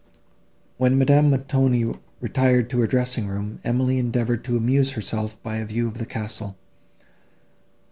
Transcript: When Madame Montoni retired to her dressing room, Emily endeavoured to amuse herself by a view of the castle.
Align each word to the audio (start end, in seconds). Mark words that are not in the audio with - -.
When 0.77 0.97
Madame 0.97 1.29
Montoni 1.29 1.95
retired 2.21 2.71
to 2.71 2.79
her 2.79 2.87
dressing 2.87 3.27
room, 3.27 3.59
Emily 3.63 3.99
endeavoured 3.99 4.43
to 4.45 4.57
amuse 4.57 4.93
herself 4.93 5.39
by 5.43 5.57
a 5.57 5.65
view 5.67 5.87
of 5.87 5.99
the 5.99 6.07
castle. 6.07 6.57